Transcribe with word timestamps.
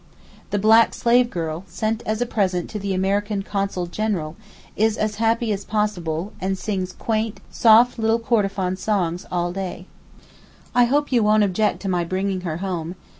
The 0.49 0.57
black 0.57 0.95
slave 0.95 1.29
girl, 1.29 1.63
sent 1.67 2.01
as 2.07 2.21
a 2.21 2.25
present 2.25 2.71
to 2.71 2.79
the 2.79 2.95
American 2.95 3.43
Consul 3.43 3.85
General, 3.85 4.35
is 4.75 4.97
as 4.97 5.17
happy 5.21 5.51
as 5.53 5.63
possible, 5.63 6.33
and 6.41 6.57
sings 6.57 6.91
quaint, 6.91 7.39
soft 7.51 7.99
little 7.99 8.17
Kordofan 8.17 8.77
songs 8.79 9.27
all 9.31 9.53
day. 9.53 9.85
I 10.73 10.85
hope 10.85 11.11
you 11.11 11.21
won't 11.21 11.43
object 11.43 11.83
to 11.83 11.87
my 11.87 12.03
bringing 12.03 12.41
her 12.41 12.57
home. 12.57 12.95